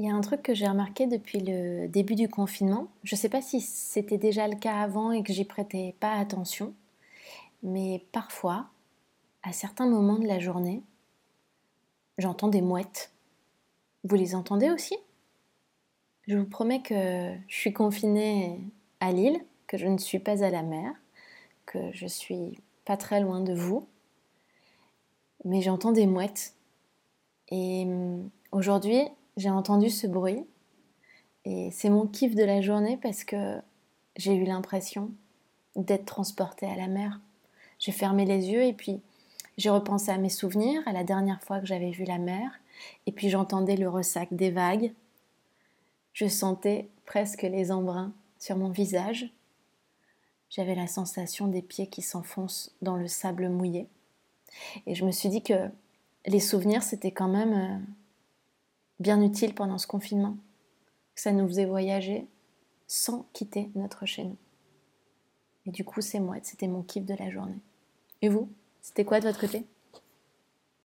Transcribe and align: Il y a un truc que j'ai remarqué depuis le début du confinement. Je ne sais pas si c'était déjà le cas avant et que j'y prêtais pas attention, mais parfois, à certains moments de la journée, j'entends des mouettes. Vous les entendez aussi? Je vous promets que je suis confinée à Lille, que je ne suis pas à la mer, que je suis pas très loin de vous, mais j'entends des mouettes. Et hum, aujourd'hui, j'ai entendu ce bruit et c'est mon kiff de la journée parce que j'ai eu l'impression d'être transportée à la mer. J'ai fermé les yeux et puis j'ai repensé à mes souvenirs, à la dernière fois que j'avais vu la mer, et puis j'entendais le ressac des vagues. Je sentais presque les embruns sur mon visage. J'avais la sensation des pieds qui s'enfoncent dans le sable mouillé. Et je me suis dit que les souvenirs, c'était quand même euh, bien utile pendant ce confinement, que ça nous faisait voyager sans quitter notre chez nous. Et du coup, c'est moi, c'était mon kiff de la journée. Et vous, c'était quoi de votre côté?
Il 0.00 0.06
y 0.06 0.08
a 0.08 0.14
un 0.14 0.22
truc 0.22 0.40
que 0.40 0.54
j'ai 0.54 0.66
remarqué 0.66 1.06
depuis 1.06 1.40
le 1.40 1.86
début 1.86 2.14
du 2.14 2.26
confinement. 2.26 2.88
Je 3.04 3.16
ne 3.16 3.18
sais 3.18 3.28
pas 3.28 3.42
si 3.42 3.60
c'était 3.60 4.16
déjà 4.16 4.48
le 4.48 4.56
cas 4.56 4.80
avant 4.80 5.12
et 5.12 5.22
que 5.22 5.30
j'y 5.30 5.44
prêtais 5.44 5.94
pas 6.00 6.14
attention, 6.14 6.72
mais 7.62 8.02
parfois, 8.10 8.70
à 9.42 9.52
certains 9.52 9.86
moments 9.86 10.18
de 10.18 10.26
la 10.26 10.38
journée, 10.38 10.82
j'entends 12.16 12.48
des 12.48 12.62
mouettes. 12.62 13.12
Vous 14.04 14.16
les 14.16 14.34
entendez 14.34 14.70
aussi? 14.70 14.96
Je 16.26 16.38
vous 16.38 16.46
promets 16.46 16.80
que 16.80 17.34
je 17.46 17.54
suis 17.54 17.74
confinée 17.74 18.58
à 19.00 19.12
Lille, 19.12 19.44
que 19.66 19.76
je 19.76 19.86
ne 19.86 19.98
suis 19.98 20.18
pas 20.18 20.42
à 20.42 20.48
la 20.48 20.62
mer, 20.62 20.94
que 21.66 21.92
je 21.92 22.06
suis 22.06 22.58
pas 22.86 22.96
très 22.96 23.20
loin 23.20 23.42
de 23.42 23.52
vous, 23.52 23.86
mais 25.44 25.60
j'entends 25.60 25.92
des 25.92 26.06
mouettes. 26.06 26.54
Et 27.50 27.82
hum, 27.84 28.30
aujourd'hui, 28.50 29.02
j'ai 29.40 29.50
entendu 29.50 29.88
ce 29.88 30.06
bruit 30.06 30.44
et 31.46 31.70
c'est 31.72 31.88
mon 31.88 32.06
kiff 32.06 32.34
de 32.34 32.44
la 32.44 32.60
journée 32.60 32.98
parce 33.02 33.24
que 33.24 33.56
j'ai 34.16 34.34
eu 34.34 34.44
l'impression 34.44 35.10
d'être 35.76 36.04
transportée 36.04 36.66
à 36.66 36.76
la 36.76 36.88
mer. 36.88 37.20
J'ai 37.78 37.92
fermé 37.92 38.26
les 38.26 38.50
yeux 38.50 38.62
et 38.64 38.74
puis 38.74 39.00
j'ai 39.56 39.70
repensé 39.70 40.10
à 40.10 40.18
mes 40.18 40.28
souvenirs, 40.28 40.82
à 40.84 40.92
la 40.92 41.04
dernière 41.04 41.42
fois 41.42 41.58
que 41.58 41.66
j'avais 41.66 41.90
vu 41.90 42.04
la 42.04 42.18
mer, 42.18 42.50
et 43.06 43.12
puis 43.12 43.30
j'entendais 43.30 43.76
le 43.76 43.88
ressac 43.88 44.28
des 44.32 44.50
vagues. 44.50 44.92
Je 46.12 46.26
sentais 46.26 46.88
presque 47.06 47.42
les 47.42 47.72
embruns 47.72 48.12
sur 48.38 48.58
mon 48.58 48.68
visage. 48.68 49.32
J'avais 50.50 50.74
la 50.74 50.86
sensation 50.86 51.46
des 51.46 51.62
pieds 51.62 51.86
qui 51.86 52.02
s'enfoncent 52.02 52.74
dans 52.82 52.96
le 52.96 53.06
sable 53.06 53.48
mouillé. 53.48 53.86
Et 54.86 54.94
je 54.94 55.06
me 55.06 55.12
suis 55.12 55.30
dit 55.30 55.42
que 55.42 55.70
les 56.26 56.40
souvenirs, 56.40 56.82
c'était 56.82 57.12
quand 57.12 57.28
même 57.28 57.52
euh, 57.54 57.78
bien 59.00 59.20
utile 59.22 59.54
pendant 59.54 59.78
ce 59.78 59.86
confinement, 59.86 60.36
que 61.14 61.20
ça 61.20 61.32
nous 61.32 61.48
faisait 61.48 61.64
voyager 61.64 62.26
sans 62.86 63.26
quitter 63.32 63.70
notre 63.74 64.06
chez 64.06 64.24
nous. 64.24 64.36
Et 65.66 65.70
du 65.70 65.84
coup, 65.84 66.00
c'est 66.00 66.20
moi, 66.20 66.36
c'était 66.42 66.68
mon 66.68 66.82
kiff 66.82 67.04
de 67.04 67.14
la 67.14 67.30
journée. 67.30 67.58
Et 68.22 68.28
vous, 68.28 68.48
c'était 68.82 69.04
quoi 69.04 69.20
de 69.20 69.26
votre 69.26 69.40
côté? 69.40 69.64